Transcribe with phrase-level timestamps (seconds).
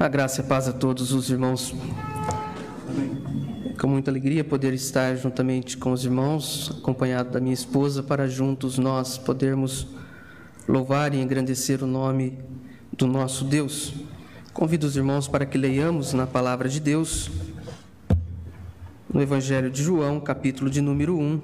[0.00, 1.74] A graça e a paz a todos os irmãos.
[3.80, 8.78] Com muita alegria poder estar juntamente com os irmãos, acompanhado da minha esposa, para juntos
[8.78, 9.88] nós podermos
[10.68, 12.38] louvar e engrandecer o nome
[12.96, 13.92] do nosso Deus.
[14.52, 17.28] Convido os irmãos para que leiamos na palavra de Deus,
[19.12, 21.40] no Evangelho de João, capítulo de número 1.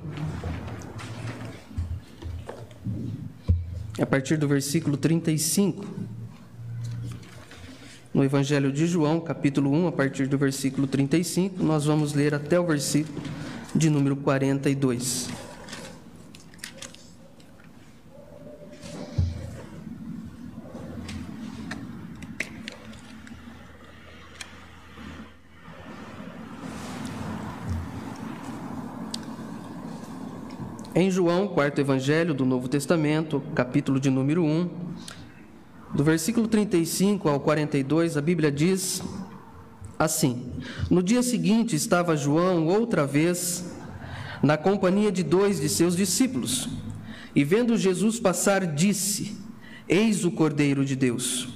[4.01, 5.94] A partir do versículo 35
[8.15, 12.59] no Evangelho de João, capítulo 1, a partir do versículo 35, nós vamos ler até
[12.61, 13.21] o versículo
[13.75, 15.29] de número 42.
[30.97, 34.71] Em João, quarto evangelho do Novo Testamento, capítulo de número 1,
[35.95, 39.01] do versículo 35 ao 42, a Bíblia diz
[39.97, 40.43] assim:
[40.91, 43.73] No dia seguinte estava João outra vez
[44.43, 46.69] na companhia de dois de seus discípulos,
[47.35, 49.39] e vendo Jesus passar, disse:
[49.89, 51.49] Eis o Cordeiro de Deus.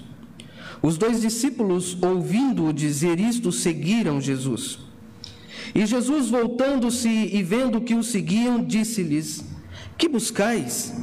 [0.81, 4.79] Os dois discípulos, ouvindo-o dizer isto, seguiram Jesus.
[5.75, 9.45] E Jesus, voltando-se e vendo que o seguiam, disse-lhes:
[9.99, 10.95] Que buscais?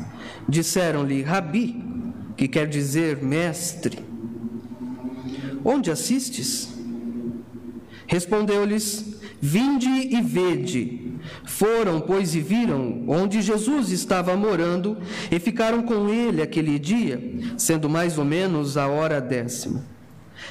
[0.48, 1.85] Disseram-lhe: Rabi,
[2.36, 4.00] que quer dizer mestre.
[5.64, 6.70] Onde assistes?
[8.08, 11.06] Respondeu-lhes: Vinde e vede.
[11.44, 14.98] Foram, pois, e viram onde Jesus estava morando
[15.32, 17.20] e ficaram com ele aquele dia,
[17.58, 19.84] sendo mais ou menos a hora décima.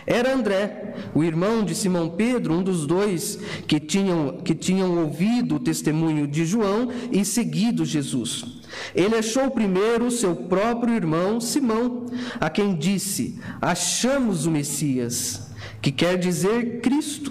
[0.07, 5.57] Era André, o irmão de Simão Pedro, um dos dois que tinham, que tinham ouvido
[5.57, 8.63] o testemunho de João e seguido Jesus.
[8.95, 12.07] Ele achou primeiro seu próprio irmão Simão,
[12.41, 15.51] a quem disse: Achamos o Messias,
[15.81, 17.31] que quer dizer Cristo,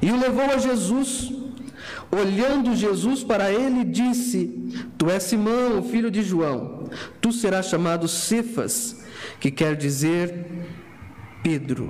[0.00, 1.32] e o levou a Jesus.
[2.10, 6.90] Olhando Jesus para ele, disse: Tu és Simão, filho de João,
[7.20, 9.02] tu serás chamado Cefas,
[9.40, 10.46] que quer dizer
[11.42, 11.88] Pedro.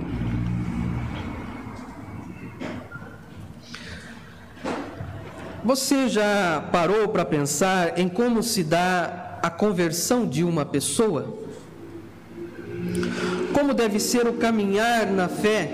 [5.65, 11.37] Você já parou para pensar em como se dá a conversão de uma pessoa?
[13.53, 15.71] Como deve ser o caminhar na fé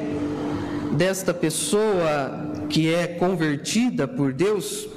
[0.91, 4.88] desta pessoa que é convertida por Deus?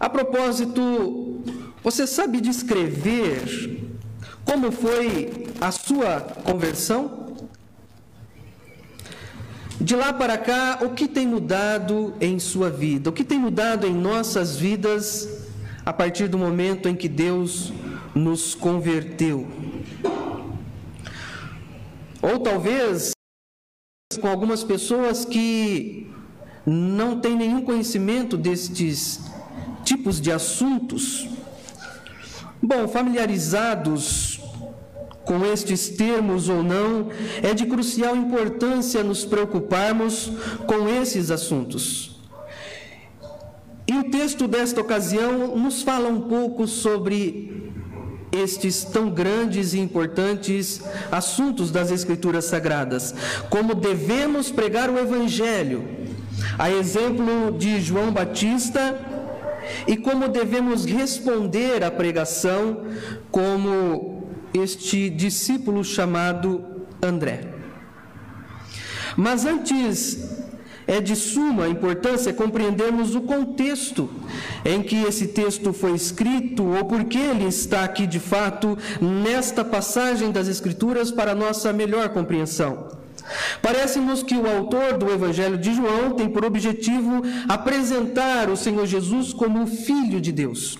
[0.00, 1.42] A propósito,
[1.82, 3.78] você sabe descrever
[4.46, 7.21] como foi a sua conversão?
[9.82, 13.10] De lá para cá, o que tem mudado em sua vida?
[13.10, 15.28] O que tem mudado em nossas vidas
[15.84, 17.72] a partir do momento em que Deus
[18.14, 19.48] nos converteu?
[22.22, 23.10] Ou talvez
[24.20, 26.08] com algumas pessoas que
[26.64, 29.20] não têm nenhum conhecimento destes
[29.84, 31.26] tipos de assuntos.
[32.62, 34.41] Bom, familiarizados
[35.24, 37.08] com estes termos ou não,
[37.42, 40.32] é de crucial importância nos preocuparmos
[40.66, 42.20] com esses assuntos.
[43.86, 47.72] E o texto desta ocasião nos fala um pouco sobre
[48.32, 50.80] estes tão grandes e importantes
[51.10, 53.14] assuntos das Escrituras Sagradas,
[53.50, 55.84] como devemos pregar o Evangelho,
[56.58, 58.98] a exemplo de João Batista,
[59.86, 62.84] e como devemos responder à pregação,
[63.30, 64.11] como
[64.54, 66.64] este discípulo chamado
[67.02, 67.48] André.
[69.16, 70.42] Mas antes
[70.86, 74.10] é de suma importância compreendermos o contexto
[74.64, 79.64] em que esse texto foi escrito ou por que ele está aqui de fato nesta
[79.64, 82.88] passagem das Escrituras para nossa melhor compreensão.
[83.60, 89.32] Parece-nos que o autor do Evangelho de João tem por objetivo apresentar o Senhor Jesus
[89.32, 90.78] como o Filho de Deus.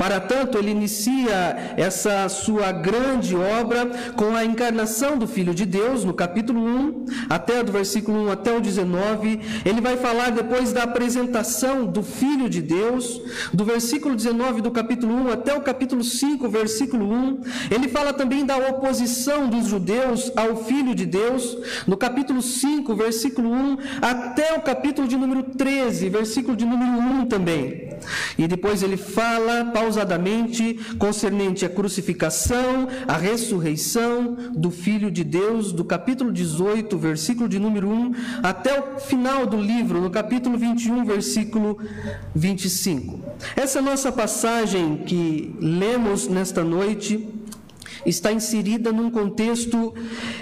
[0.00, 3.84] Para tanto, ele inicia essa sua grande obra
[4.16, 8.56] com a encarnação do Filho de Deus, no capítulo 1, até do versículo 1 até
[8.56, 9.38] o 19.
[9.62, 13.20] Ele vai falar depois da apresentação do Filho de Deus,
[13.52, 17.40] do versículo 19 do capítulo 1 até o capítulo 5, versículo 1.
[17.70, 23.52] Ele fala também da oposição dos judeus ao Filho de Deus, no capítulo 5, versículo
[23.52, 27.90] 1 até o capítulo de número 13, versículo de número 1 também.
[28.38, 35.84] E depois ele fala pausadamente concernente à crucificação, à ressurreição do Filho de Deus, do
[35.84, 41.78] capítulo 18, versículo de número 1, até o final do livro, no capítulo 21, versículo
[42.34, 43.18] 25.
[43.56, 47.28] Essa nossa passagem que lemos nesta noite
[48.06, 49.92] está inserida num contexto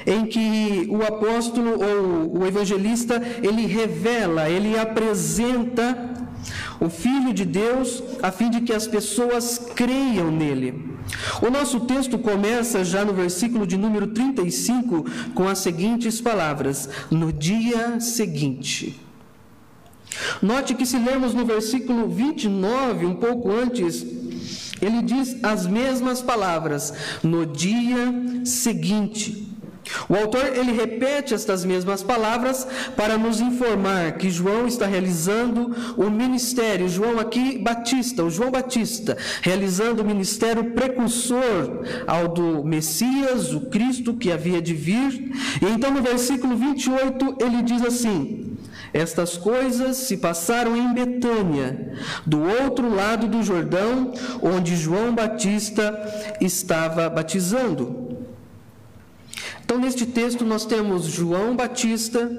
[0.06, 6.17] em que o apóstolo ou o evangelista, ele revela, ele apresenta
[6.80, 10.96] o Filho de Deus, a fim de que as pessoas creiam nele.
[11.42, 15.04] O nosso texto começa já no versículo de número 35
[15.34, 19.00] com as seguintes palavras: No dia seguinte.
[20.42, 24.04] Note que se lermos no versículo 29, um pouco antes,
[24.80, 26.92] ele diz as mesmas palavras:
[27.22, 29.47] no dia seguinte.
[30.08, 36.10] O autor ele repete estas mesmas palavras para nos informar que João está realizando o
[36.10, 43.62] ministério, João aqui Batista, o João Batista, realizando o ministério precursor ao do Messias, o
[43.62, 45.32] Cristo que havia de vir.
[45.62, 48.56] E então no versículo 28 ele diz assim:
[48.92, 51.92] estas coisas se passaram em Betânia,
[52.24, 54.12] do outro lado do Jordão,
[54.42, 58.17] onde João Batista estava batizando.
[59.68, 62.32] Então, neste texto, nós temos João Batista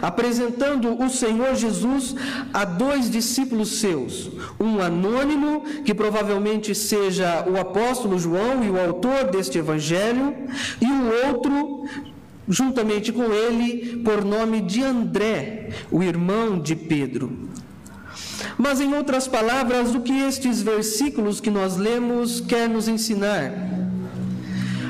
[0.00, 2.14] apresentando o Senhor Jesus
[2.54, 4.30] a dois discípulos seus.
[4.60, 10.36] Um anônimo, que provavelmente seja o apóstolo João e o autor deste evangelho,
[10.80, 11.84] e um outro,
[12.48, 17.50] juntamente com ele, por nome de André, o irmão de Pedro.
[18.56, 23.87] Mas, em outras palavras, o que estes versículos que nós lemos quer nos ensinar?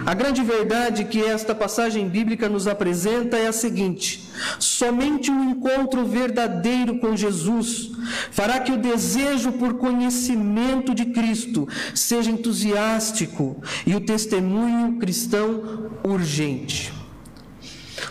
[0.08, 4.26] A grande verdade que esta passagem bíblica nos apresenta é a seguinte:
[4.58, 7.90] somente um encontro verdadeiro com Jesus
[8.30, 16.90] fará que o desejo por conhecimento de Cristo seja entusiástico e o testemunho cristão urgente.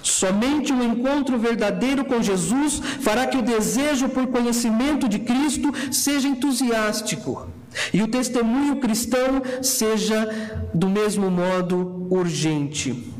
[0.04, 6.28] Somente um encontro verdadeiro com Jesus fará que o desejo por conhecimento de Cristo seja
[6.28, 7.57] entusiástico
[7.94, 10.28] e o testemunho cristão seja
[10.74, 13.14] do mesmo modo urgente.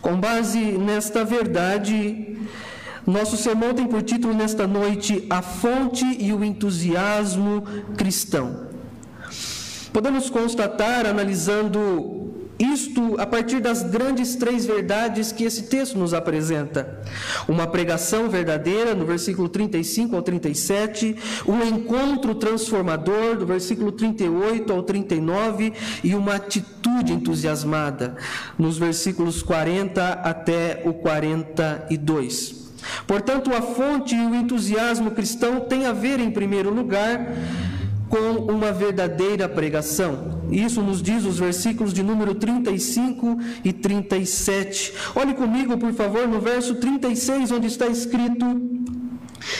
[0.00, 2.36] Com base nesta verdade,
[3.06, 7.64] nosso sermão tem por título nesta noite A Fonte e o Entusiasmo
[7.96, 8.70] Cristão.
[9.92, 12.21] Podemos constatar, analisando
[12.58, 17.00] isto a partir das grandes três verdades que esse texto nos apresenta:
[17.48, 21.16] uma pregação verdadeira, no versículo 35 ao 37,
[21.46, 25.72] um encontro transformador, do versículo 38 ao 39,
[26.04, 28.16] e uma atitude entusiasmada,
[28.58, 32.62] nos versículos 40 até o 42.
[33.06, 37.32] Portanto, a fonte e o entusiasmo cristão têm a ver, em primeiro lugar,
[38.12, 40.42] com uma verdadeira pregação.
[40.50, 44.92] Isso nos diz os versículos de número 35 e 37.
[45.14, 48.44] Olhe comigo, por favor, no verso 36, onde está escrito: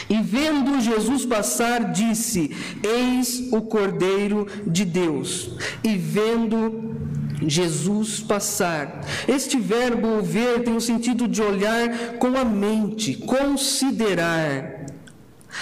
[0.07, 5.57] E vendo Jesus passar, disse: Eis o Cordeiro de Deus.
[5.83, 6.93] E vendo
[7.41, 9.01] Jesus passar.
[9.27, 14.82] Este verbo ver tem o sentido de olhar com a mente, considerar.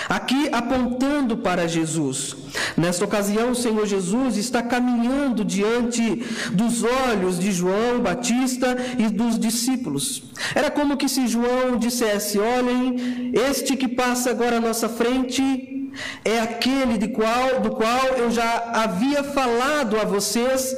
[0.10, 2.36] Aqui apontando para Jesus.
[2.76, 9.40] Nesta ocasião, o Senhor Jesus está caminhando diante dos olhos de João Batista e dos
[9.40, 10.24] discípulos.
[10.54, 15.92] Era como que se João dissesse: Olhem, este que passa agora à nossa frente
[16.24, 20.76] é aquele de qual, do qual eu já havia falado a vocês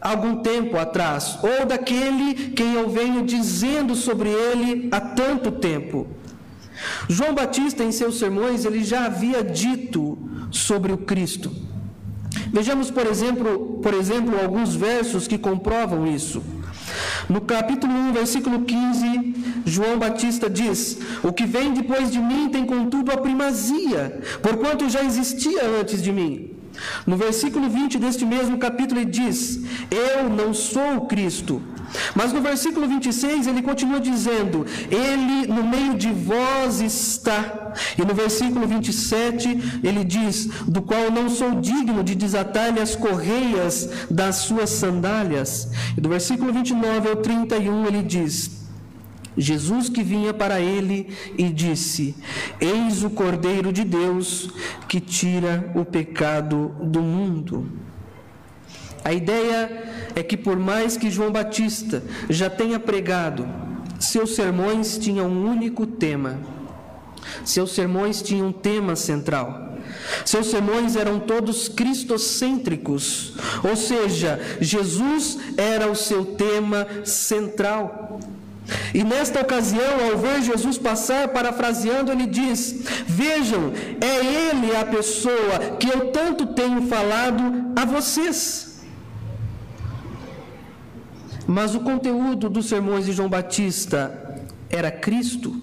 [0.00, 6.06] algum tempo atrás, ou daquele quem eu venho dizendo sobre ele há tanto tempo.
[7.08, 10.18] João Batista, em seus sermões, ele já havia dito
[10.50, 11.50] sobre o Cristo.
[12.52, 16.42] Vejamos, por exemplo, por exemplo, alguns versos que comprovam isso.
[17.28, 19.34] No capítulo 1, versículo 15,
[19.66, 25.02] João Batista diz: O que vem depois de mim tem contudo a primazia, porquanto já
[25.02, 26.58] existia antes de mim.
[27.06, 31.60] No versículo 20 deste mesmo capítulo, ele diz: Eu não sou o Cristo,
[32.14, 37.72] mas no versículo 26 ele continua dizendo: Ele no meio de vós está.
[37.96, 43.88] E no versículo 27 ele diz: Do qual não sou digno de desatar-lhe as correias
[44.10, 45.70] das suas sandálias.
[45.96, 48.58] E do versículo 29 ao 31 ele diz:
[49.38, 52.16] Jesus que vinha para ele e disse:
[52.60, 54.50] Eis o Cordeiro de Deus
[54.88, 57.70] que tira o pecado do mundo.
[59.04, 63.48] A ideia é que, por mais que João Batista já tenha pregado,
[63.98, 66.38] seus sermões tinham um único tema.
[67.44, 69.68] Seus sermões tinham um tema central.
[70.24, 78.20] Seus sermões eram todos cristocêntricos, ou seja, Jesus era o seu tema central.
[78.92, 85.76] E nesta ocasião, ao ver Jesus passar, parafraseando, ele diz: Vejam, é Ele a pessoa
[85.78, 88.67] que eu tanto tenho falado a vocês.
[91.48, 94.38] Mas o conteúdo dos sermões de João Batista
[94.68, 95.56] era Cristo.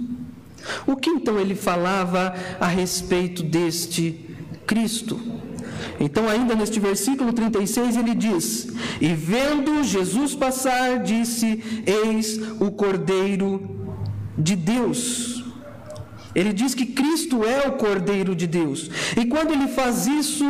[0.88, 5.22] O que então ele falava a respeito deste Cristo?
[6.00, 8.68] Então, ainda neste versículo 36, ele diz:
[9.00, 13.94] E vendo Jesus passar, disse: Eis o Cordeiro
[14.36, 15.45] de Deus.
[16.36, 18.92] Ele diz que Cristo é o Cordeiro de Deus.
[19.16, 20.46] E quando ele faz isso,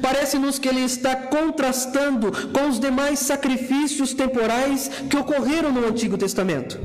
[0.00, 6.80] parece-nos que ele está contrastando com os demais sacrifícios temporais que ocorreram no Antigo Testamento.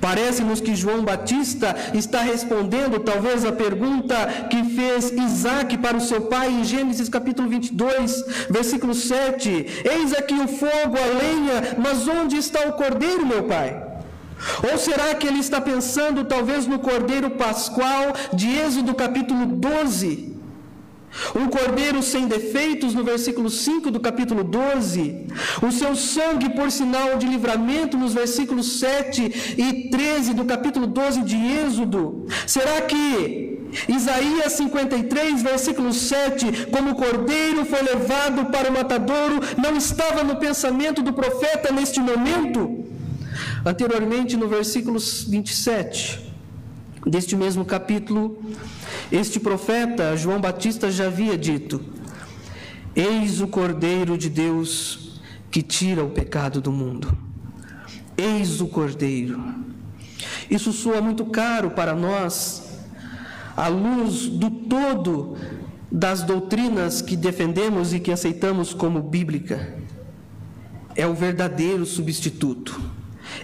[0.00, 6.22] Parece-nos que João Batista está respondendo talvez a pergunta que fez Isaac para o seu
[6.22, 12.36] pai em Gênesis capítulo 22, versículo 7: Eis aqui o fogo, a lenha, mas onde
[12.36, 13.93] está o cordeiro, meu pai?
[14.70, 20.34] Ou será que ele está pensando talvez no cordeiro pascual de Êxodo capítulo 12?
[21.34, 25.26] Um cordeiro sem defeitos, no versículo 5 do capítulo 12.
[25.62, 31.22] O seu sangue por sinal de livramento, nos versículos 7 e 13 do capítulo 12
[31.22, 32.26] de Êxodo.
[32.46, 39.76] Será que Isaías 53, versículo 7, como o cordeiro foi levado para o matadouro, não
[39.76, 42.83] estava no pensamento do profeta neste momento?
[43.64, 46.20] Anteriormente, no versículo 27
[47.06, 48.38] deste mesmo capítulo,
[49.10, 51.80] este profeta, João Batista, já havia dito:
[52.94, 57.16] Eis o Cordeiro de Deus que tira o pecado do mundo.
[58.16, 59.42] Eis o Cordeiro.
[60.50, 62.80] Isso soa muito caro para nós,
[63.56, 65.36] à luz do todo
[65.90, 69.74] das doutrinas que defendemos e que aceitamos como bíblica.
[70.96, 72.80] É o verdadeiro substituto,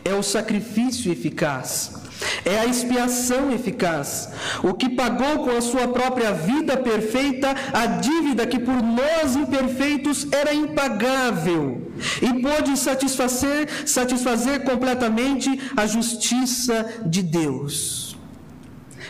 [0.04, 2.00] é o sacrifício eficaz
[2.44, 4.30] é a expiação eficaz,
[4.62, 10.26] o que pagou com a sua própria vida perfeita a dívida que por nós imperfeitos
[10.32, 11.90] era impagável
[12.20, 18.16] e pôde satisfazer, satisfazer completamente a justiça de Deus.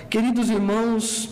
[0.08, 1.28] Queridos irmãos,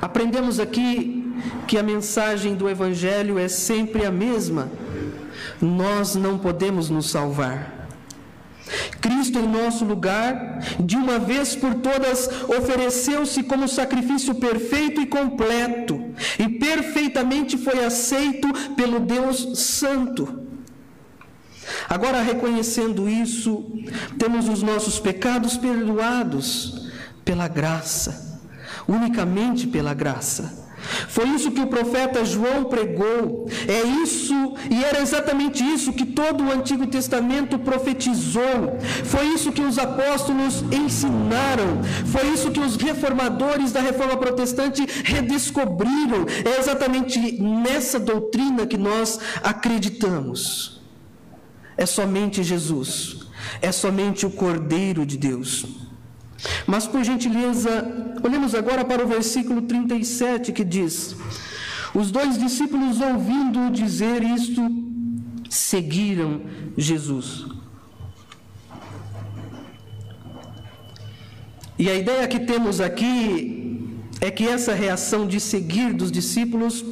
[0.00, 1.24] aprendemos aqui
[1.66, 4.70] que a mensagem do Evangelho é sempre a mesma.
[5.60, 7.75] Nós não podemos nos salvar.
[9.26, 16.00] Cristo, em nosso lugar, de uma vez por todas, ofereceu-se como sacrifício perfeito e completo,
[16.38, 20.46] e perfeitamente foi aceito pelo Deus Santo.
[21.88, 23.64] Agora, reconhecendo isso,
[24.18, 26.88] temos os nossos pecados perdoados
[27.24, 28.40] pela graça,
[28.86, 30.65] unicamente pela graça.
[31.08, 33.46] Foi isso que o profeta João pregou.
[33.66, 34.34] É isso,
[34.70, 38.78] e era exatamente isso que todo o Antigo Testamento profetizou.
[39.04, 41.82] Foi isso que os apóstolos ensinaram.
[42.06, 46.26] Foi isso que os reformadores da reforma protestante redescobriram.
[46.44, 50.80] É exatamente nessa doutrina que nós acreditamos.
[51.76, 53.26] É somente Jesus.
[53.60, 55.85] É somente o Cordeiro de Deus.
[56.66, 61.16] Mas, por gentileza, olhemos agora para o versículo 37 que diz:
[61.94, 64.62] Os dois discípulos, ouvindo dizer isto,
[65.48, 66.42] seguiram
[66.76, 67.46] Jesus.
[71.78, 76.84] E a ideia que temos aqui é que essa reação de seguir dos discípulos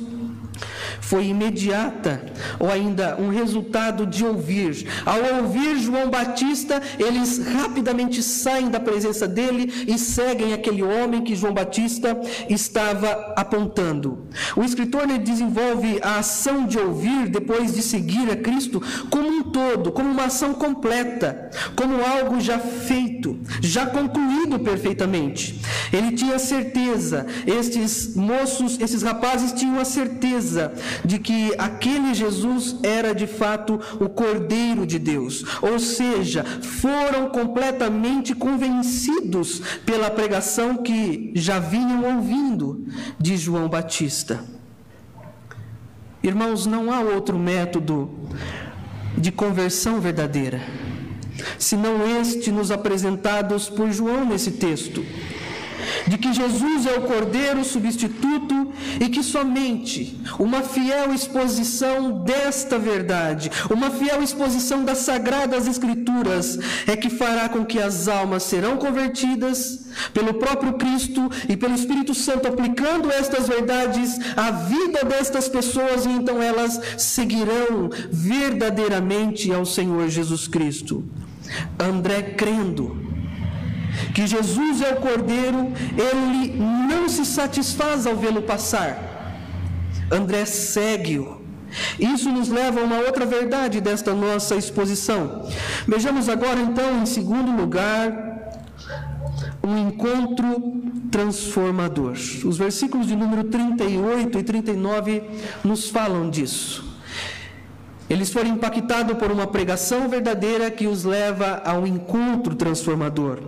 [1.00, 2.22] foi imediata,
[2.58, 4.86] ou ainda um resultado de ouvir.
[5.04, 11.36] Ao ouvir João Batista, eles rapidamente saem da presença dele e seguem aquele homem que
[11.36, 14.26] João Batista estava apontando.
[14.56, 19.92] O escritor desenvolve a ação de ouvir depois de seguir a Cristo como um todo,
[19.92, 25.60] como uma ação completa, como algo já feito, já concluído perfeitamente.
[25.92, 30.72] Ele tinha certeza, estes moços, esses rapazes tinham a certeza
[31.04, 38.34] de que aquele Jesus era de fato o Cordeiro de Deus, ou seja, foram completamente
[38.34, 42.86] convencidos pela pregação que já vinham ouvindo
[43.18, 44.44] de João Batista.
[46.22, 48.10] Irmãos, não há outro método
[49.16, 50.60] de conversão verdadeira,
[51.58, 55.04] senão este nos apresentados por João nesse texto
[56.06, 63.50] de que Jesus é o Cordeiro substituto e que somente uma fiel exposição desta verdade,
[63.70, 69.84] uma fiel exposição das sagradas Escrituras, é que fará com que as almas serão convertidas
[70.12, 76.10] pelo próprio Cristo e pelo Espírito Santo, aplicando estas verdades à vida destas pessoas, e
[76.10, 81.04] então elas seguirão verdadeiramente ao Senhor Jesus Cristo.
[81.78, 83.03] André crendo
[84.14, 88.98] que Jesus é o Cordeiro, ele não se satisfaz ao vê-lo passar.
[90.10, 91.42] André segue-o.
[91.98, 95.48] Isso nos leva a uma outra verdade desta nossa exposição.
[95.86, 98.12] Vejamos agora, então, em segundo lugar,
[99.62, 102.12] um encontro transformador.
[102.12, 105.22] Os versículos de número 38 e 39
[105.64, 106.94] nos falam disso.
[108.08, 113.40] Eles foram impactados por uma pregação verdadeira que os leva a um encontro transformador.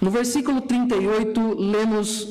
[0.00, 2.28] No versículo 38, lemos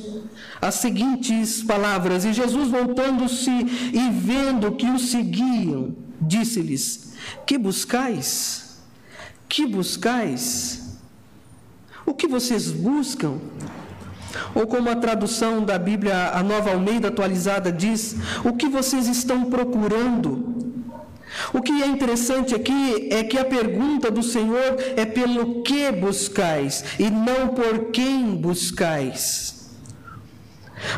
[0.60, 7.14] as seguintes palavras: E Jesus, voltando-se e vendo que os seguiam, disse-lhes:
[7.46, 8.80] Que buscais?
[9.48, 10.98] Que buscais?
[12.04, 13.38] O que vocês buscam?
[14.54, 19.44] Ou como a tradução da Bíblia, a Nova Almeida atualizada diz: O que vocês estão
[19.46, 20.67] procurando?
[21.52, 26.84] O que é interessante aqui é que a pergunta do Senhor é pelo que buscais
[26.98, 29.58] e não por quem buscais.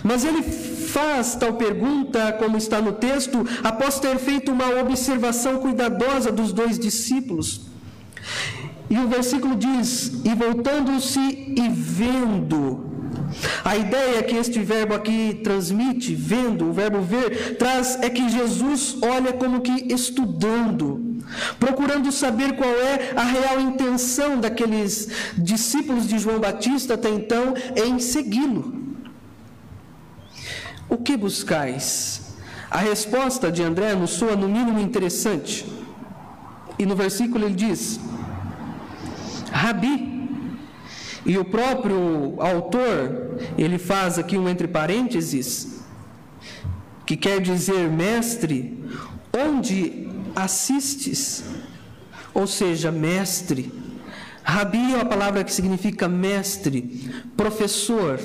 [0.02, 6.30] Mas ele faz tal pergunta, como está no texto, após ter feito uma observação cuidadosa
[6.30, 7.62] dos dois discípulos.
[8.88, 12.89] E o versículo diz: E voltando-se e vendo,
[13.64, 18.96] a ideia que este verbo aqui transmite, vendo, o verbo ver, traz é que Jesus
[19.02, 21.20] olha como que estudando,
[21.58, 27.98] procurando saber qual é a real intenção daqueles discípulos de João Batista até então em
[27.98, 28.80] segui-lo.
[30.88, 32.34] O que buscais?
[32.70, 35.64] A resposta de André nos soa no mínimo interessante.
[36.78, 38.00] E no versículo ele diz:
[39.52, 40.09] Rabi,
[41.24, 45.80] e o próprio autor, ele faz aqui um entre parênteses,
[47.04, 48.82] que quer dizer mestre,
[49.36, 51.44] onde assistes?
[52.32, 53.72] Ou seja, mestre.
[54.42, 58.18] Rabi é uma palavra que significa mestre, professor,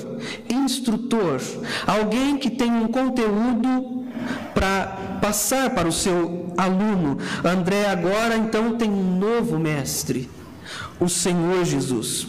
[0.48, 1.40] instrutor,
[1.86, 4.06] alguém que tem um conteúdo
[4.54, 7.18] para passar para o seu aluno.
[7.44, 10.30] André agora então tem um novo mestre
[10.98, 12.26] o Senhor Jesus.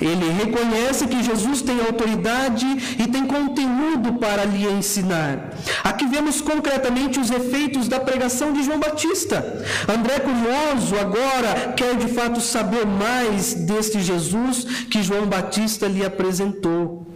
[0.00, 2.66] Ele reconhece que Jesus tem autoridade
[2.98, 5.54] e tem conteúdo para lhe ensinar.
[5.82, 9.64] Aqui vemos concretamente os efeitos da pregação de João Batista.
[9.88, 17.06] André, curioso, agora quer de fato saber mais deste Jesus que João Batista lhe apresentou.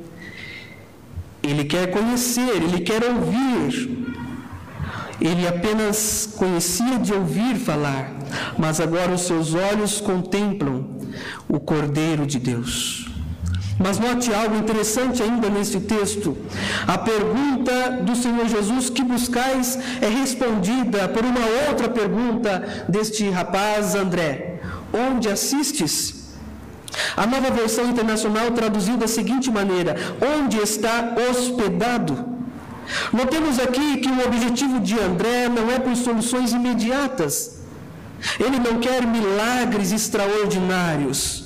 [1.43, 4.05] Ele quer conhecer, ele quer ouvir.
[5.21, 8.12] Ele apenas conhecia de ouvir falar,
[8.59, 10.84] mas agora os seus olhos contemplam
[11.49, 13.09] o Cordeiro de Deus.
[13.79, 16.37] Mas note algo interessante ainda nesse texto.
[16.87, 23.95] A pergunta do Senhor Jesus que buscais é respondida por uma outra pergunta deste rapaz
[23.95, 24.61] André:
[24.93, 26.23] Onde assistes?
[27.17, 29.97] A nova versão internacional traduziu da seguinte maneira:
[30.37, 32.35] Onde está hospedado?
[33.13, 37.63] Notemos aqui que o objetivo de André não é por soluções imediatas.
[38.39, 41.45] Ele não quer milagres extraordinários.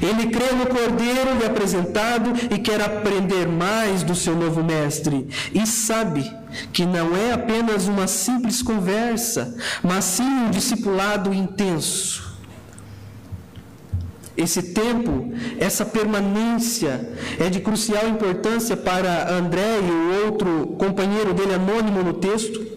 [0.00, 5.28] Ele crê no Cordeiro lhe apresentado e quer aprender mais do seu novo mestre.
[5.54, 6.30] E sabe
[6.72, 12.26] que não é apenas uma simples conversa, mas sim um discipulado intenso.
[14.36, 17.08] Esse tempo, essa permanência
[17.40, 22.75] é de crucial importância para André e o outro companheiro dele anônimo no texto.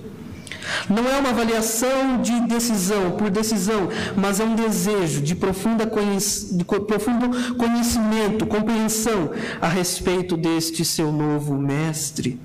[0.90, 6.64] Não é uma avaliação de decisão por decisão, mas é um desejo de, conhec de
[6.64, 12.40] profundo conhecimento, compreensão a respeito deste seu novo mestre.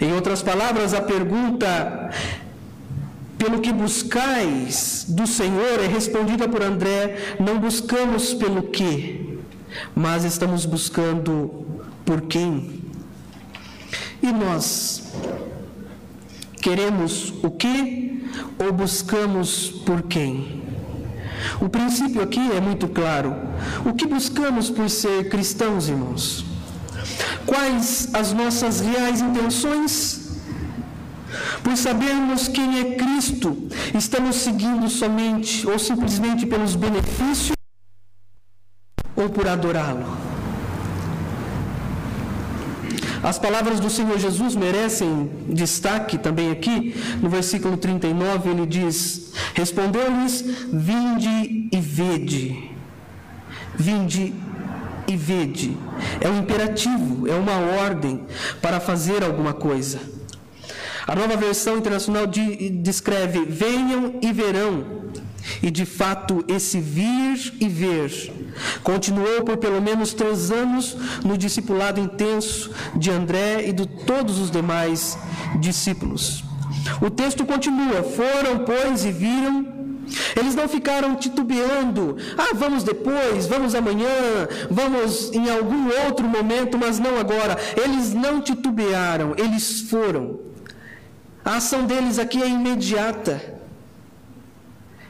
[0.00, 2.10] Em outras palavras, a pergunta
[3.38, 9.38] pelo que buscais do Senhor é respondida por André, não buscamos pelo que,
[9.94, 11.64] mas estamos buscando
[12.04, 12.82] por quem.
[14.20, 15.07] E nós
[16.58, 20.62] queremos o que ou buscamos por quem?
[21.60, 23.34] O princípio aqui é muito claro.
[23.84, 26.44] O que buscamos por ser cristãos, irmãos?
[27.46, 30.40] Quais as nossas reais intenções?
[31.62, 37.56] Por sabermos quem é Cristo, estamos seguindo somente ou simplesmente pelos benefícios
[39.16, 40.27] ou por adorá-lo?
[43.28, 46.94] As palavras do Senhor Jesus merecem destaque também aqui.
[47.20, 52.70] No versículo 39 ele diz: Respondeu-lhes: Vinde e vede.
[53.76, 54.32] Vinde
[55.06, 55.76] e vede.
[56.22, 58.24] É um imperativo, é uma ordem
[58.62, 60.00] para fazer alguma coisa.
[61.06, 65.07] A nova versão internacional de, descreve: venham e verão.
[65.62, 68.10] E de fato, esse vir e ver
[68.82, 74.50] continuou por pelo menos três anos no discipulado intenso de André e de todos os
[74.50, 75.18] demais
[75.60, 76.44] discípulos.
[77.00, 79.78] O texto continua: foram, pois, e viram
[80.36, 82.16] Eles não ficaram titubeando.
[82.36, 87.56] Ah, vamos depois, vamos amanhã, vamos em algum outro momento, mas não agora.
[87.76, 90.40] Eles não titubearam, eles foram.
[91.44, 93.57] A ação deles aqui é imediata.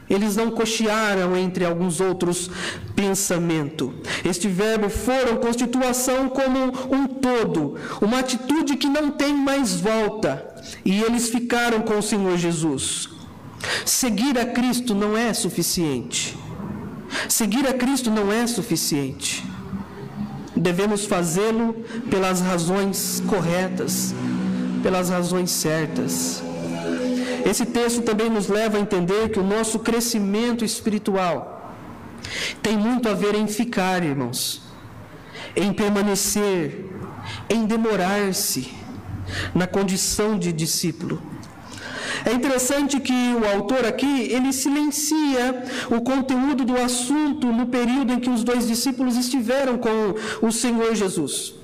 [0.09, 2.49] Eles não cochearam entre alguns outros
[2.95, 3.91] pensamentos.
[4.25, 6.59] Este verbo foram constituição como
[6.91, 10.55] um todo, uma atitude que não tem mais volta.
[10.83, 13.09] E eles ficaram com o Senhor Jesus.
[13.85, 16.37] Seguir a Cristo não é suficiente.
[17.27, 19.43] Seguir a Cristo não é suficiente.
[20.55, 21.73] Devemos fazê-lo
[22.09, 24.13] pelas razões corretas,
[24.81, 26.43] pelas razões certas.
[27.45, 31.75] Esse texto também nos leva a entender que o nosso crescimento espiritual
[32.61, 34.61] tem muito a ver em ficar, irmãos,
[35.55, 36.85] em permanecer,
[37.49, 38.71] em demorar-se
[39.53, 41.21] na condição de discípulo.
[42.25, 48.19] É interessante que o autor aqui, ele silencia o conteúdo do assunto no período em
[48.19, 51.58] que os dois discípulos estiveram com o Senhor Jesus.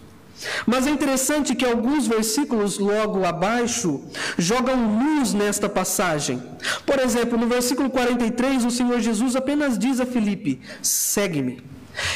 [0.65, 4.03] Mas é interessante que alguns versículos logo abaixo
[4.37, 6.41] jogam luz nesta passagem.
[6.85, 11.63] Por exemplo, no versículo 43, o Senhor Jesus apenas diz a Filipe: segue-me.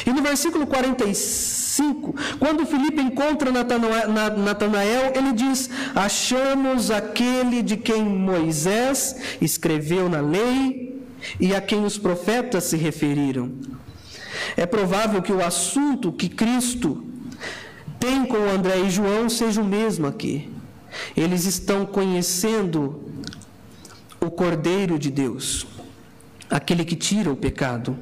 [0.06, 9.16] E no versículo 45, quando Filipe encontra Natanael, ele diz: Achamos aquele de quem Moisés
[9.40, 11.00] escreveu na lei
[11.38, 13.52] e a quem os profetas se referiram.
[14.56, 17.09] É provável que o assunto que Cristo
[18.00, 20.50] tem com André e João seja o mesmo aqui.
[21.14, 23.04] Eles estão conhecendo
[24.20, 25.66] o Cordeiro de Deus,
[26.48, 27.96] aquele que tira o pecado.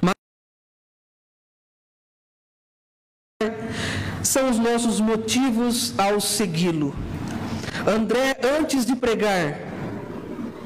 [0.00, 0.14] Mas
[4.22, 6.94] são os nossos motivos ao segui-lo.
[7.86, 9.58] André, antes de pregar,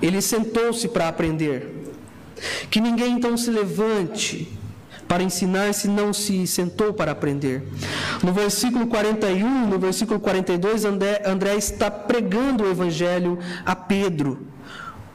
[0.03, 1.73] ele sentou-se para aprender.
[2.69, 4.53] Que ninguém então se levante
[5.09, 7.63] para ensinar se não se sentou para aprender.
[8.23, 14.47] No versículo 41, no versículo 42, André, André está pregando o evangelho a Pedro,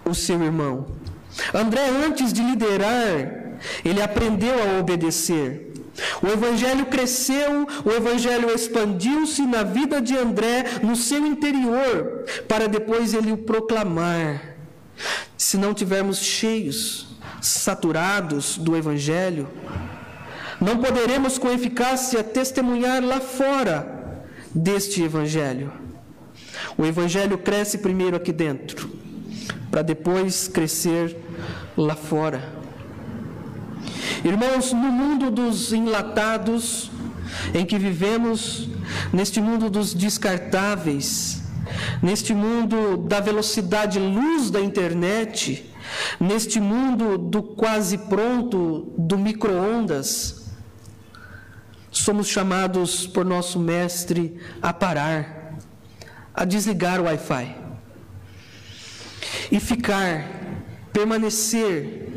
[0.05, 0.87] o seu irmão.
[1.53, 5.73] André, antes de liderar, ele aprendeu a obedecer.
[6.21, 13.13] O evangelho cresceu, o evangelho expandiu-se na vida de André, no seu interior, para depois
[13.13, 14.55] ele o proclamar.
[15.37, 17.08] Se não tivermos cheios,
[17.41, 19.47] saturados do evangelho,
[20.59, 24.23] não poderemos com eficácia testemunhar lá fora
[24.53, 25.71] deste evangelho.
[26.77, 28.89] O evangelho cresce primeiro aqui dentro,
[29.71, 31.15] para depois crescer
[31.77, 32.59] lá fora.
[34.23, 36.91] Irmãos, no mundo dos enlatados
[37.53, 38.67] em que vivemos,
[39.13, 41.41] neste mundo dos descartáveis,
[42.01, 45.68] neste mundo da velocidade luz da internet,
[46.19, 50.51] neste mundo do quase pronto do micro-ondas,
[51.91, 55.57] somos chamados por nosso mestre a parar,
[56.33, 57.55] a desligar o Wi-Fi
[59.51, 60.25] e ficar,
[60.93, 62.09] permanecer,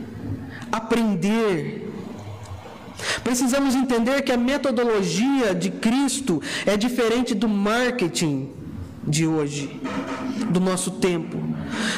[0.71, 1.93] aprender,
[3.25, 8.51] Precisamos entender que a metodologia de Cristo é diferente do marketing
[9.07, 9.81] de hoje,
[10.51, 11.39] do nosso tempo.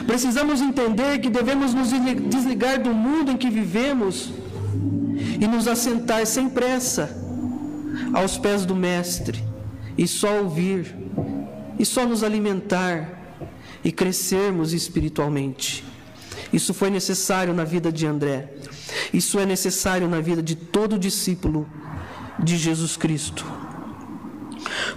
[0.06, 4.32] Precisamos entender que devemos nos desligar do mundo em que vivemos
[5.40, 7.16] e nos assentar sem pressa
[8.12, 9.42] aos pés do Mestre
[9.96, 10.94] e só ouvir
[11.78, 13.22] e só nos alimentar
[13.84, 15.84] e crescermos espiritualmente.
[16.52, 18.54] Isso foi necessário na vida de André.
[19.12, 21.68] Isso é necessário na vida de todo discípulo
[22.38, 23.44] de Jesus Cristo.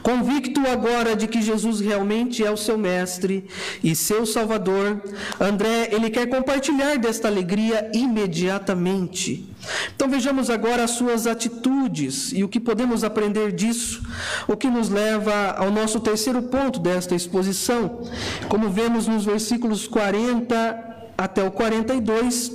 [0.01, 3.45] Convicto agora de que Jesus realmente é o seu mestre
[3.83, 5.01] e seu salvador,
[5.39, 9.49] André, ele quer compartilhar desta alegria imediatamente.
[9.95, 14.01] Então vejamos agora as suas atitudes e o que podemos aprender disso,
[14.47, 18.03] o que nos leva ao nosso terceiro ponto desta exposição.
[18.47, 20.85] Como vemos nos versículos 40
[21.17, 22.51] até o 42,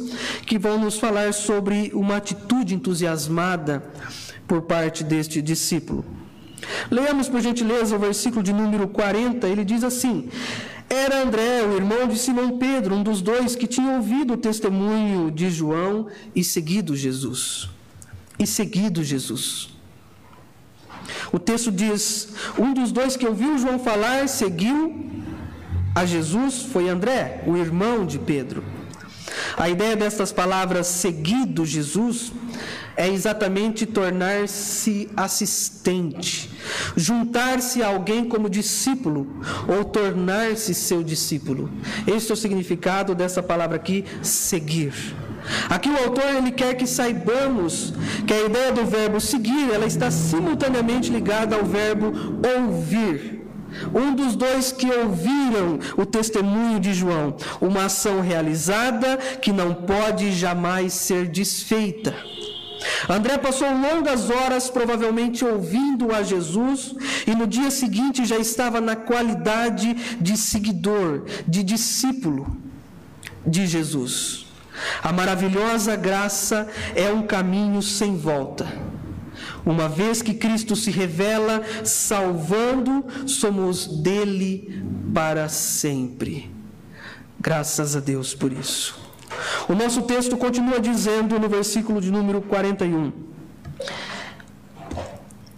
[0.47, 3.83] que vão nos falar sobre uma atitude entusiasmada
[4.47, 6.21] por parte deste discípulo.
[6.90, 10.29] Leamos, por gentileza, o versículo de número 40, ele diz assim:
[10.88, 15.31] Era André, o irmão de Simão Pedro, um dos dois que tinha ouvido o testemunho
[15.31, 17.68] de João e seguido Jesus.
[18.38, 19.70] E seguido Jesus.
[21.33, 25.11] O texto diz: Um dos dois que ouviu João falar seguiu
[25.94, 28.64] a Jesus foi André, o irmão de Pedro.
[29.57, 32.33] A ideia destas palavras seguido Jesus
[32.96, 36.50] é exatamente tornar-se assistente,
[36.96, 41.70] juntar-se a alguém como discípulo ou tornar-se seu discípulo.
[42.07, 44.92] Este é o significado dessa palavra aqui, seguir.
[45.68, 47.92] Aqui o autor ele quer que saibamos
[48.26, 52.12] que a ideia do verbo seguir, ela está simultaneamente ligada ao verbo
[52.57, 53.40] ouvir.
[53.94, 60.33] Um dos dois que ouviram o testemunho de João, uma ação realizada que não pode
[60.33, 62.14] jamais ser desfeita.
[63.09, 66.95] André passou longas horas provavelmente ouvindo a Jesus
[67.27, 72.57] e no dia seguinte já estava na qualidade de seguidor, de discípulo
[73.47, 74.47] de Jesus.
[75.03, 78.66] A maravilhosa graça é um caminho sem volta.
[79.64, 84.83] Uma vez que Cristo se revela salvando, somos dele
[85.14, 86.51] para sempre.
[87.40, 89.02] Graças a Deus por isso.
[89.68, 93.12] O nosso texto continua dizendo no versículo de número 41.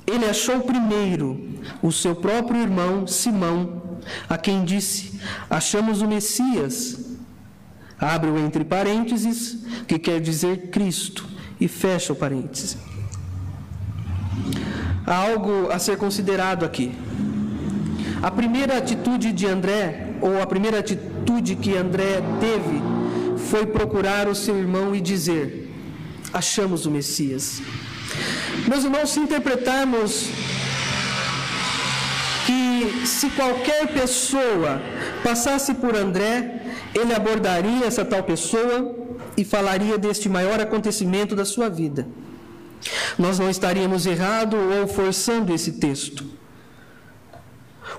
[0.07, 7.01] Ele achou primeiro o seu próprio irmão Simão, a quem disse: Achamos o Messias.
[7.99, 11.27] Abre o entre parênteses, que quer dizer Cristo,
[11.59, 12.77] e fecha o parêntese.
[15.07, 16.93] Há algo a ser considerado aqui.
[18.23, 22.94] A primeira atitude de André, ou a primeira atitude que André teve,
[23.51, 25.71] foi procurar o seu irmão e dizer:
[26.33, 27.63] Achamos o Messias.
[28.69, 30.29] Meus irmãos, se interpretarmos
[32.47, 34.81] que se qualquer pessoa
[35.23, 36.63] passasse por André,
[36.95, 38.95] ele abordaria essa tal pessoa
[39.37, 42.07] e falaria deste maior acontecimento da sua vida.
[43.19, 46.34] Nós não estaríamos errado ou forçando esse texto.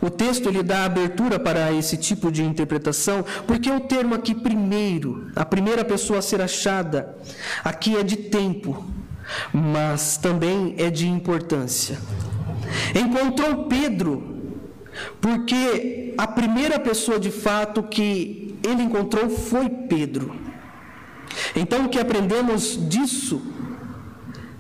[0.06, 5.32] O texto lhe dá abertura para esse tipo de interpretação, porque o termo aqui primeiro,
[5.36, 7.18] a primeira pessoa a ser achada,
[7.64, 8.86] aqui é de tempo,
[9.52, 11.98] mas também é de importância.
[12.94, 14.54] Encontrou Pedro,
[15.20, 20.36] porque a primeira pessoa de fato que ele encontrou foi Pedro.
[21.56, 23.42] Então o que aprendemos disso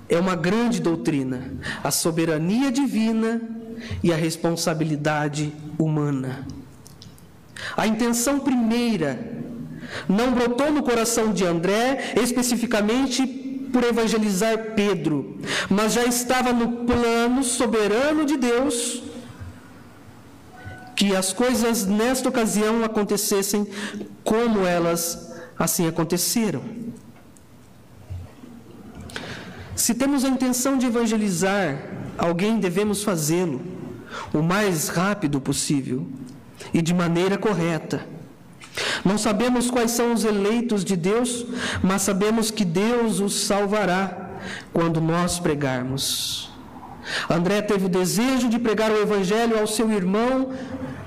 [0.10, 1.54] é uma grande doutrina,
[1.84, 3.64] a soberania divina
[4.04, 6.46] e a responsabilidade humana.
[7.76, 9.44] A intenção primeira
[10.08, 13.26] não brotou no coração de André especificamente
[13.72, 15.38] por evangelizar Pedro,
[15.70, 19.04] mas já estava no plano soberano de Deus
[20.96, 23.68] que as coisas nesta ocasião acontecessem
[24.24, 26.64] como elas assim aconteceram.
[29.76, 31.78] Se temos a intenção de evangelizar
[32.18, 33.62] alguém, devemos fazê-lo
[34.34, 36.08] o mais rápido possível
[36.74, 38.06] e de maneira correta.
[39.04, 41.46] Não sabemos quais são os eleitos de Deus,
[41.82, 44.32] mas sabemos que Deus os salvará
[44.74, 46.52] quando nós pregarmos.
[47.30, 50.52] André teve o desejo de pregar o Evangelho ao seu irmão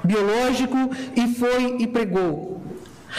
[0.04, 2.57] biológico e foi e pregou.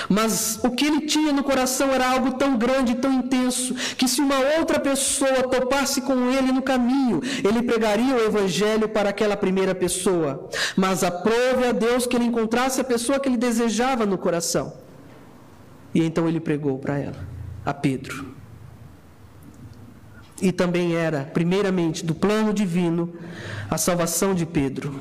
[0.08, 4.22] Mas o que ele tinha no coração era algo tão grande, tão intenso, que se
[4.22, 9.74] uma outra pessoa topasse com ele no caminho, ele pregaria o evangelho para aquela primeira
[9.74, 10.50] pessoa.
[10.76, 14.74] Mas aprove a Deus que ele encontrasse a pessoa que ele desejava no coração.
[15.94, 17.28] E então ele pregou para ela,
[17.66, 18.38] a Pedro.
[20.42, 23.14] E também era, primeiramente, do plano divino,
[23.70, 24.98] a salvação de Pedro.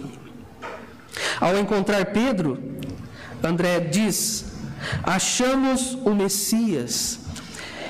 [1.40, 2.58] Ao encontrar Pedro,
[3.42, 4.47] André diz
[5.02, 7.20] Achamos o Messias.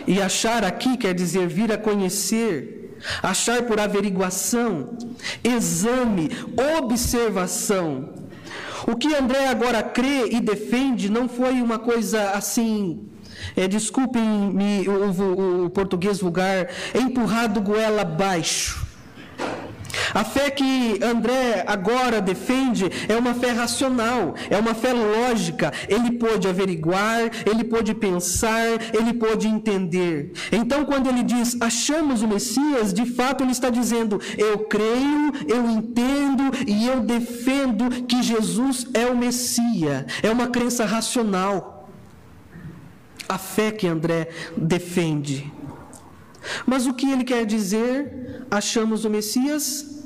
[0.06, 4.96] E achar aqui quer dizer vir a conhecer, achar por averiguação,
[5.44, 6.30] exame,
[6.78, 8.10] observação.
[8.86, 13.08] O que André agora crê e defende não foi uma coisa assim
[13.56, 18.86] é, desculpem-me o, o, o, português vulgar, empurrado goela abaixo.
[20.14, 25.72] A fé que André agora defende é uma fé racional, é uma fé lógica.
[25.88, 30.32] Ele pôde averiguar, ele pôde pensar, ele pôde entender.
[30.52, 35.70] Então, quando ele diz achamos o Messias, de fato ele está dizendo eu creio, eu
[35.70, 40.04] entendo e eu defendo que Jesus é o Messias.
[40.22, 41.88] É uma crença racional.
[43.28, 45.52] A fé que André defende.
[46.66, 48.27] Mas o que ele quer dizer?
[48.50, 49.98] Achamos o Messias?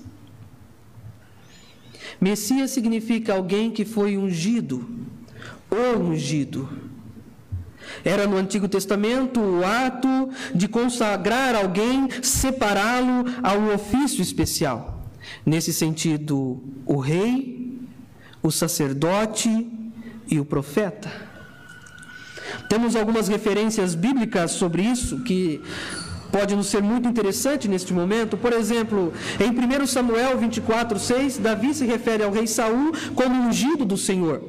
[2.21, 4.89] Messias significa alguém que foi ungido,
[5.71, 6.69] ou ungido.
[8.05, 15.03] Era no Antigo Testamento o ato de consagrar alguém, separá-lo a um ofício especial.
[15.45, 17.81] Nesse sentido, o rei,
[18.43, 19.69] o sacerdote
[20.29, 21.11] e o profeta.
[22.69, 25.61] Temos algumas referências bíblicas sobre isso que
[26.33, 28.37] pode nos ser muito interessante neste momento.
[28.37, 33.85] Por exemplo, em 1 Samuel 24, 6, Davi se refere ao rei Saul como ungido
[33.85, 34.43] do Senhor.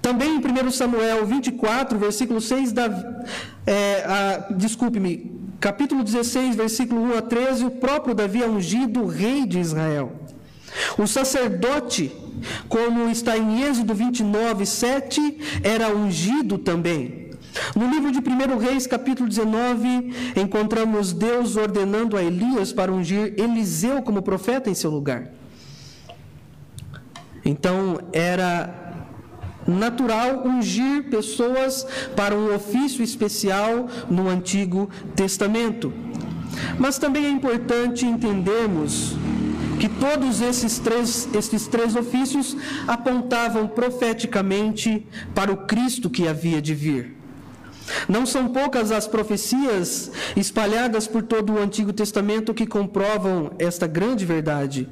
[0.00, 3.04] Também em 1 Samuel 24, versículo 6, Davi,
[3.66, 9.58] é, desculpe-me, capítulo 16, versículo 1 a 13, o próprio Davi é ungido rei de
[9.58, 10.12] Israel.
[10.96, 12.12] O sacerdote,
[12.68, 17.25] como está em Êxodo 29, 7, era ungido também.
[17.74, 24.02] No livro de 1 Reis, capítulo 19, encontramos Deus ordenando a Elias para ungir Eliseu
[24.02, 25.30] como profeta em seu lugar.
[27.44, 28.86] Então, era
[29.66, 35.92] natural ungir pessoas para um ofício especial no Antigo Testamento.
[36.78, 39.14] Mas também é importante entendermos
[39.78, 46.74] que todos esses três, esses três ofícios apontavam profeticamente para o Cristo que havia de
[46.74, 47.15] vir.
[48.08, 54.24] Não são poucas as profecias espalhadas por todo o Antigo Testamento que comprovam esta grande
[54.24, 54.88] verdade.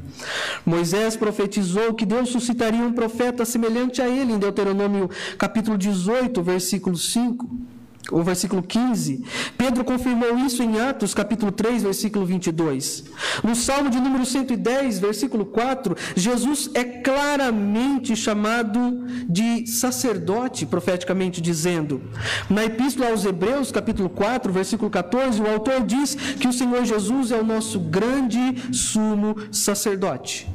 [0.64, 6.96] Moisés profetizou que Deus suscitaria um profeta semelhante a ele em Deuteronômio capítulo 18, versículo
[6.96, 7.73] 5
[8.10, 9.24] o versículo 15.
[9.56, 13.04] Pedro confirmou isso em Atos, capítulo 3, versículo 22.
[13.42, 22.02] No Salmo de número 110, versículo 4, Jesus é claramente chamado de sacerdote, profeticamente dizendo.
[22.48, 27.30] Na Epístola aos Hebreus, capítulo 4, versículo 14, o autor diz que o Senhor Jesus
[27.30, 30.53] é o nosso grande sumo sacerdote.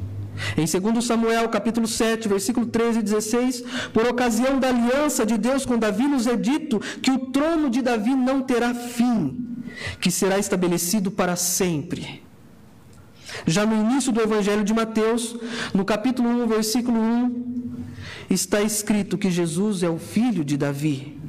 [0.56, 5.64] Em 2 Samuel, capítulo 7, versículo 13 e 16, por ocasião da aliança de Deus
[5.66, 9.62] com Davi, nos é dito que o trono de Davi não terá fim,
[10.00, 12.22] que será estabelecido para sempre.
[13.46, 15.36] Já no início do Evangelho de Mateus,
[15.72, 17.60] no capítulo 1, versículo 1,
[18.28, 21.19] está escrito que Jesus é o filho de Davi.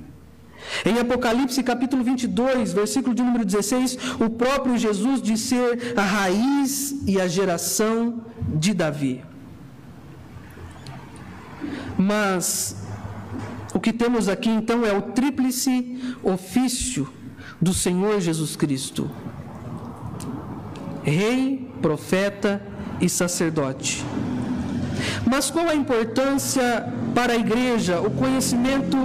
[0.86, 6.96] Em Apocalipse capítulo 22, versículo de número 16, o próprio Jesus diz ser a raiz
[7.06, 8.22] e a geração
[8.56, 9.24] de Davi.
[11.98, 12.76] Mas
[13.74, 17.08] o que temos aqui então é o tríplice ofício
[17.62, 19.10] do Senhor Jesus Cristo:
[21.04, 22.62] Rei, profeta
[23.00, 24.04] e sacerdote.
[25.26, 28.98] Mas qual a importância para a igreja, o conhecimento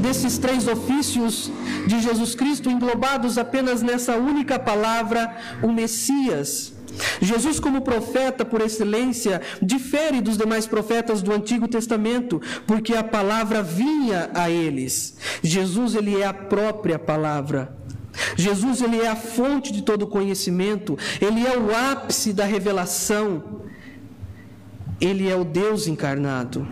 [0.00, 1.50] desses três ofícios
[1.86, 6.72] de Jesus Cristo englobados apenas nessa única palavra, o Messias.
[7.20, 13.62] Jesus, como profeta por excelência, difere dos demais profetas do Antigo Testamento, porque a palavra
[13.62, 15.16] vinha a eles.
[15.42, 17.76] Jesus, ele é a própria palavra.
[18.36, 23.60] Jesus, ele é a fonte de todo conhecimento, ele é o ápice da revelação.
[25.00, 26.68] Ele é o Deus encarnado.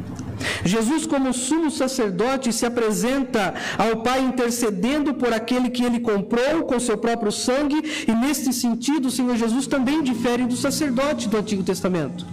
[0.64, 6.80] Jesus, como sumo sacerdote, se apresenta ao Pai intercedendo por aquele que ele comprou com
[6.80, 11.62] seu próprio sangue, e neste sentido, o Senhor Jesus também difere do sacerdote do Antigo
[11.62, 12.26] Testamento.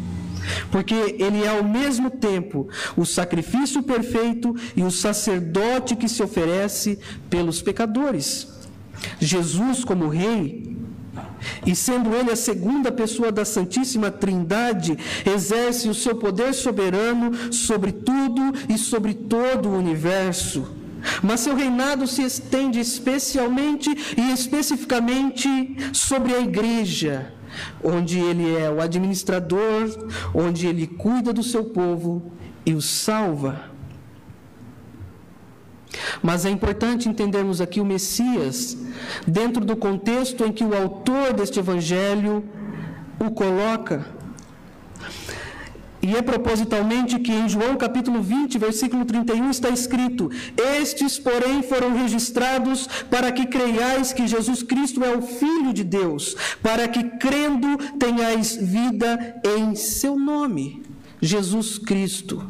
[0.71, 6.99] Porque ele é ao mesmo tempo o sacrifício perfeito e o sacerdote que se oferece
[7.29, 8.47] pelos pecadores.
[9.19, 10.74] Jesus, como Rei,
[11.65, 17.91] e sendo ele a segunda pessoa da Santíssima Trindade, exerce o seu poder soberano sobre
[17.91, 20.67] tudo e sobre todo o universo.
[21.21, 25.49] Mas seu reinado se estende especialmente e especificamente
[25.93, 27.31] sobre a igreja,
[27.83, 32.31] onde ele é o administrador, onde ele cuida do seu povo
[32.65, 33.74] e o salva.
[36.25, 38.75] Mas é importante entendermos aqui o Messias
[39.27, 42.43] dentro do contexto em que o autor deste evangelho
[43.19, 44.03] o coloca.
[46.01, 51.93] E é propositalmente que em João capítulo 20, versículo 31 está escrito: Estes, porém, foram
[51.95, 57.77] registrados para que creiais que Jesus Cristo é o Filho de Deus, para que crendo
[57.99, 59.11] tenhais vida
[59.57, 60.81] em seu nome.
[61.21, 62.43] Jesus Cristo,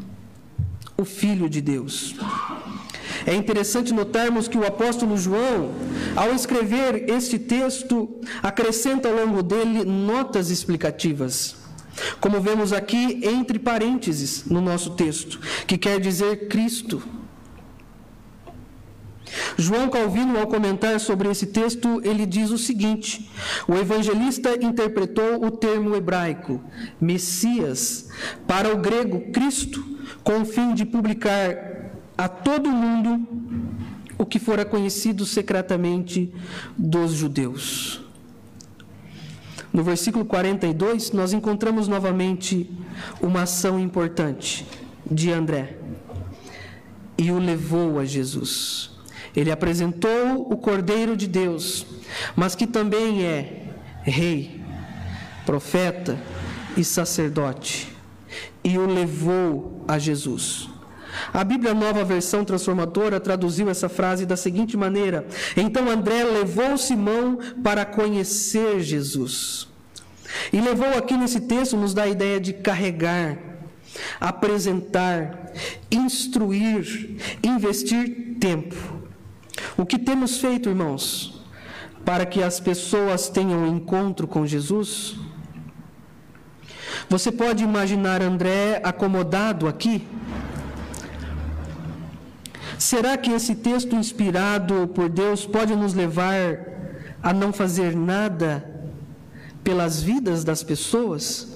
[0.97, 2.15] o Filho de Deus.
[3.25, 5.71] É interessante notarmos que o apóstolo João,
[6.15, 11.56] ao escrever este texto, acrescenta ao longo dele notas explicativas.
[12.19, 17.01] Como vemos aqui entre parênteses no nosso texto, que quer dizer Cristo.
[19.57, 23.30] João Calvino, ao comentar sobre esse texto, ele diz o seguinte:
[23.68, 26.61] o evangelista interpretou o termo hebraico
[26.99, 28.09] Messias
[28.45, 29.84] para o grego Cristo,
[30.24, 31.74] com o fim de publicar
[32.18, 33.28] a todo mundo
[34.18, 36.34] o que fora conhecido secretamente
[36.78, 38.01] dos judeus.
[39.74, 42.70] No versículo 42, nós encontramos novamente
[43.22, 44.66] uma ação importante
[45.09, 45.78] de André.
[47.18, 48.91] E o levou a Jesus.
[49.36, 51.86] Ele apresentou o Cordeiro de Deus,
[52.38, 54.61] mas que também é rei,
[55.45, 56.18] profeta
[56.78, 57.93] e sacerdote,
[58.63, 60.70] e o levou a Jesus.
[61.34, 67.39] A Bíblia Nova Versão Transformadora traduziu essa frase da seguinte maneira: Então André levou Simão
[67.63, 69.68] para conhecer Jesus.
[70.51, 73.38] E levou aqui nesse texto nos dá a ideia de carregar,
[74.20, 75.51] apresentar,
[75.91, 78.76] instruir, investir tempo.
[79.78, 81.41] O que temos feito, irmãos,
[82.03, 85.18] para que as pessoas tenham encontro com Jesus?
[87.09, 90.05] Você pode imaginar André acomodado aqui?
[92.78, 96.59] Será que esse texto inspirado por Deus pode nos levar
[97.21, 98.69] a não fazer nada
[99.63, 101.55] pelas vidas das pessoas?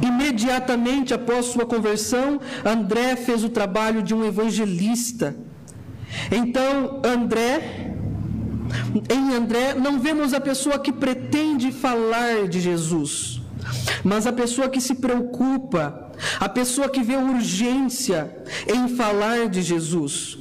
[0.00, 5.34] Imediatamente após sua conversão, André fez o trabalho de um evangelista.
[6.30, 7.94] Então, André,
[9.10, 13.37] em André, não vemos a pessoa que pretende falar de Jesus,
[14.04, 18.36] mas a pessoa que se preocupa, a pessoa que vê urgência
[18.66, 20.38] em falar de Jesus.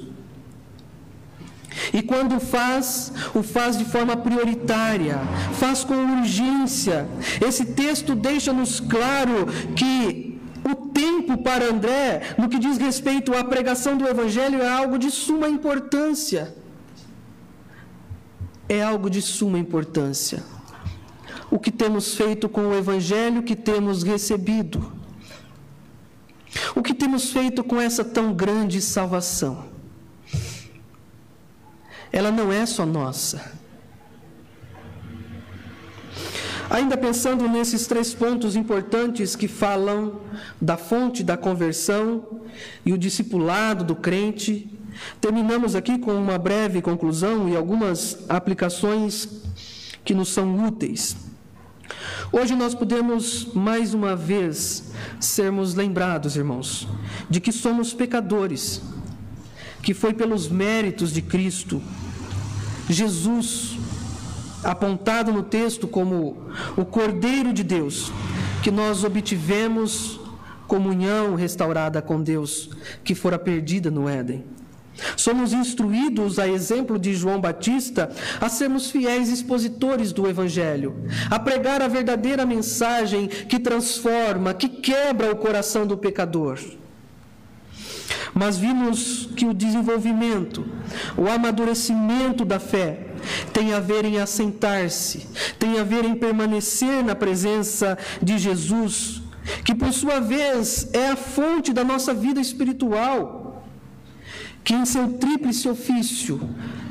[1.94, 5.20] E quando faz, o faz de forma prioritária,
[5.54, 7.08] faz com urgência.
[7.46, 10.40] Esse texto deixa-nos claro que
[10.70, 15.12] o tempo para André, no que diz respeito à pregação do Evangelho, é algo de
[15.12, 16.56] suma importância.
[18.68, 20.44] É algo de suma importância.
[21.50, 24.92] O que temos feito com o Evangelho que temos recebido?
[26.76, 29.66] O que temos feito com essa tão grande salvação?
[32.12, 33.58] Ela não é só nossa.
[36.70, 40.20] Ainda pensando nesses três pontos importantes que falam
[40.60, 42.42] da fonte da conversão
[42.86, 44.70] e o discipulado do crente,
[45.22, 49.30] terminamos aqui com uma breve conclusão e algumas aplicações
[50.04, 51.27] que nos são úteis.
[52.32, 56.88] Hoje nós podemos mais uma vez sermos lembrados, irmãos,
[57.30, 58.82] de que somos pecadores,
[59.82, 61.82] que foi pelos méritos de Cristo,
[62.90, 63.78] Jesus,
[64.64, 68.12] apontado no texto como o Cordeiro de Deus,
[68.64, 70.20] que nós obtivemos
[70.68, 72.70] comunhão restaurada com Deus,
[73.04, 74.57] que fora perdida no Éden.
[75.16, 80.96] Somos instruídos, a exemplo de João Batista, a sermos fiéis expositores do Evangelho,
[81.30, 86.60] a pregar a verdadeira mensagem que transforma, que quebra o coração do pecador.
[88.34, 90.66] Mas vimos que o desenvolvimento,
[91.18, 93.08] o amadurecimento da fé,
[93.52, 95.28] tem a ver em assentar-se,
[95.58, 99.24] tem a ver em permanecer na presença de Jesus,
[99.64, 103.47] que por sua vez é a fonte da nossa vida espiritual
[104.68, 106.42] que em seu tríplice ofício,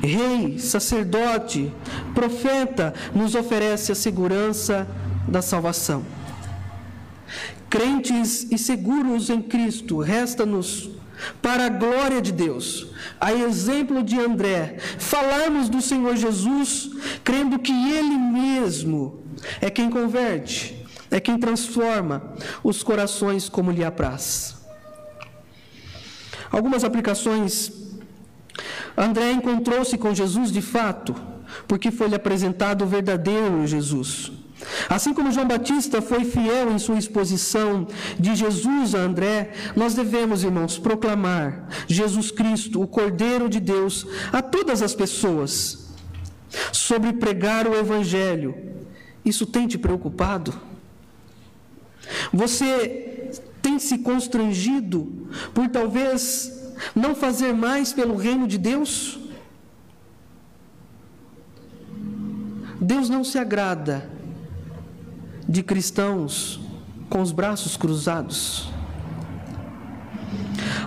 [0.01, 1.71] rei, sacerdote,
[2.15, 4.87] profeta, nos oferece a segurança
[5.27, 6.03] da salvação.
[7.69, 10.89] Crentes e seguros em Cristo, resta-nos,
[11.39, 12.87] para a glória de Deus,
[13.21, 16.89] a exemplo de André, falarmos do Senhor Jesus,
[17.23, 19.21] crendo que Ele mesmo
[19.61, 24.56] é quem converte, é quem transforma os corações como lhe apraz.
[26.51, 27.71] Algumas aplicações.
[28.95, 31.15] André encontrou-se com Jesus de fato,
[31.67, 34.31] porque foi-lhe apresentado o verdadeiro Jesus.
[34.89, 37.87] Assim como João Batista foi fiel em sua exposição
[38.19, 44.41] de Jesus a André, nós devemos, irmãos, proclamar Jesus Cristo, o Cordeiro de Deus, a
[44.41, 45.89] todas as pessoas,
[46.71, 48.55] sobre pregar o Evangelho.
[49.23, 50.53] Isso tem te preocupado?
[52.33, 53.31] Você
[53.79, 56.51] se constrangido por talvez
[56.95, 59.19] não fazer mais pelo reino de Deus?
[62.79, 64.09] Deus não se agrada
[65.47, 66.59] de cristãos
[67.09, 68.69] com os braços cruzados.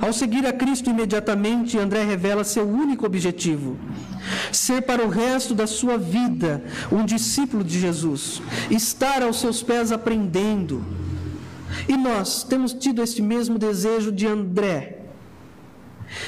[0.01, 3.76] Ao seguir a Cristo imediatamente, André revela seu único objetivo:
[4.53, 9.93] ser para o resto da sua vida um discípulo de Jesus, estar aos seus pés
[9.93, 10.84] aprendendo
[11.89, 15.01] e nós temos tido este mesmo desejo de André,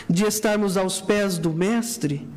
[0.08, 2.28] de estarmos aos pés do Mestre?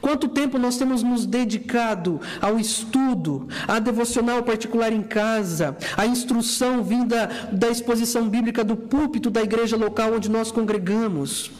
[0.00, 6.82] Quanto tempo nós temos nos dedicado ao estudo, à devocional particular em casa, à instrução
[6.82, 11.50] vinda da exposição bíblica do púlpito da igreja local onde nós congregamos?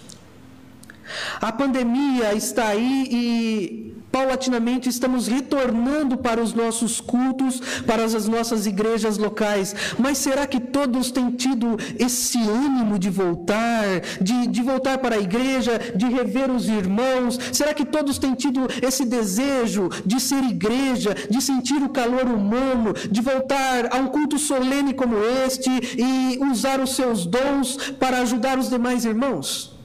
[1.40, 8.64] A pandemia está aí e paulatinamente estamos retornando para os nossos cultos, para as nossas
[8.64, 9.74] igrejas locais.
[9.98, 13.84] Mas será que todos têm tido esse ânimo de voltar,
[14.20, 17.40] de, de voltar para a igreja, de rever os irmãos?
[17.52, 22.94] Será que todos têm tido esse desejo de ser igreja, de sentir o calor humano,
[23.10, 28.60] de voltar a um culto solene como este e usar os seus dons para ajudar
[28.60, 29.76] os demais irmãos?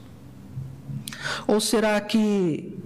[1.48, 2.79] Ou será que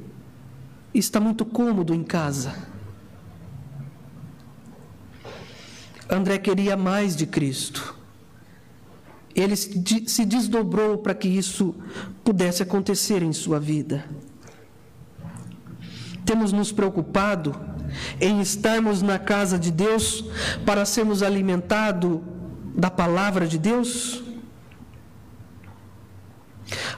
[0.99, 2.55] está muito cômodo em casa?
[6.09, 7.95] André queria mais de Cristo.
[9.34, 11.74] Ele se desdobrou para que isso
[12.22, 14.05] pudesse acontecer em sua vida.
[16.24, 17.55] Temos nos preocupado
[18.20, 20.24] em estarmos na casa de Deus
[20.64, 22.20] para sermos alimentados
[22.74, 24.24] da palavra de Deus?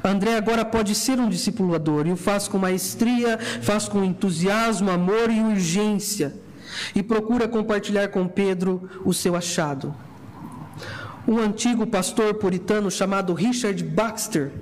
[0.06, 5.30] André agora pode ser um discipulador e o faz com maestria, faz com entusiasmo, amor
[5.30, 6.34] e urgência
[6.94, 9.94] e procura compartilhar com Pedro o seu achado.
[11.26, 14.52] Um antigo pastor puritano chamado Richard Baxter,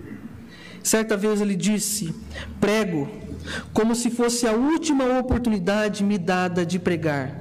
[0.82, 2.14] certa vez ele disse:
[2.58, 3.08] Prego
[3.72, 7.38] como se fosse a última oportunidade me dada de pregar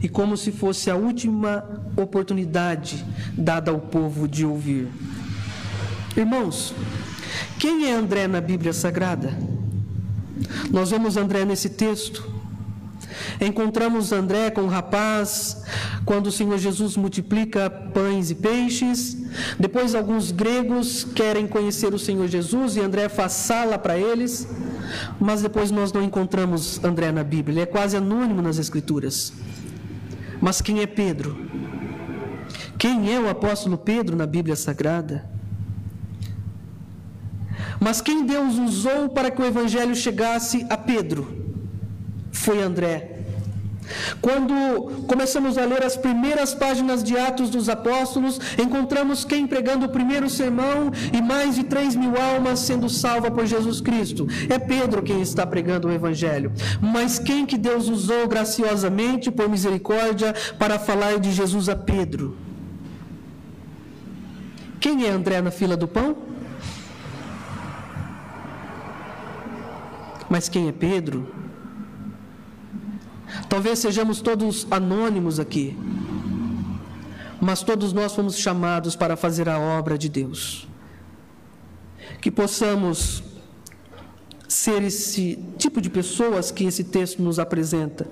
[0.00, 3.04] e como se fosse a última oportunidade
[3.36, 4.88] dada ao povo de ouvir.
[6.16, 6.72] Irmãos,
[7.58, 9.36] quem é André na Bíblia Sagrada?
[10.70, 12.34] Nós vemos André nesse texto.
[13.40, 15.64] Encontramos André com o rapaz
[16.04, 19.16] quando o Senhor Jesus multiplica pães e peixes.
[19.58, 24.48] Depois, alguns gregos querem conhecer o Senhor Jesus e André faz sala para eles.
[25.20, 29.32] Mas depois nós não encontramos André na Bíblia, ele é quase anônimo nas Escrituras.
[30.40, 31.36] Mas quem é Pedro?
[32.78, 35.33] Quem é o apóstolo Pedro na Bíblia Sagrada?
[37.84, 41.22] Mas quem Deus usou para que o evangelho chegasse a Pedro
[42.32, 42.96] foi André.
[44.22, 44.54] Quando
[45.06, 50.30] começamos a ler as primeiras páginas de Atos dos Apóstolos, encontramos quem pregando o primeiro
[50.30, 54.26] sermão e mais de 3 mil almas sendo salvas por Jesus Cristo.
[54.48, 56.52] É Pedro quem está pregando o Evangelho.
[56.80, 62.34] Mas quem que Deus usou graciosamente, por misericórdia, para falar de Jesus a Pedro?
[64.80, 66.32] Quem é André na fila do pão?
[70.34, 71.32] Mas quem é Pedro?
[73.48, 75.78] Talvez sejamos todos anônimos aqui,
[77.40, 80.66] mas todos nós fomos chamados para fazer a obra de Deus.
[82.20, 83.22] Que possamos
[84.48, 88.04] ser esse tipo de pessoas que esse texto nos apresenta.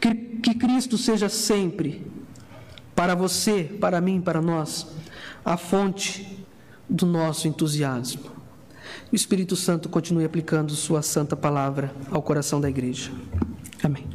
[0.00, 0.12] Que,
[0.42, 2.04] que Cristo seja sempre,
[2.96, 4.88] para você, para mim, para nós,
[5.44, 6.44] a fonte
[6.90, 8.37] do nosso entusiasmo
[9.10, 13.10] o Espírito Santo continue aplicando Sua santa palavra ao coração da igreja.
[13.82, 14.06] Amém.